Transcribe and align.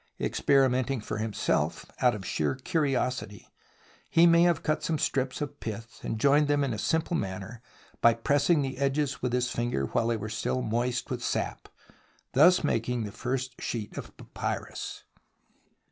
Experimenting 0.19 0.99
for 0.99 1.17
himself 1.19 1.85
out 1.99 2.15
of 2.15 2.25
sheer 2.25 2.55
curiosity, 2.55 3.47
he 4.09 4.25
may 4.25 4.41
have 4.41 4.63
cut 4.63 4.81
some 4.83 4.97
strips 4.97 5.41
of 5.41 5.59
pith 5.59 5.99
and 6.03 6.19
joined 6.19 6.47
them 6.47 6.63
in 6.63 6.73
a 6.73 6.79
simple 6.79 7.15
manner 7.15 7.61
by 8.01 8.15
pressing 8.15 8.63
the 8.63 8.79
edges 8.79 9.21
with 9.21 9.31
his 9.31 9.51
finger 9.51 9.85
while 9.85 10.07
they 10.07 10.17
were 10.17 10.27
still 10.27 10.63
moist 10.63 11.11
with 11.11 11.23
sap, 11.23 11.69
thus 12.33 12.63
making 12.63 13.03
the 13.03 13.11
first 13.11 13.61
sheet 13.61 13.95
of 13.95 14.17
papyrus. 14.17 15.03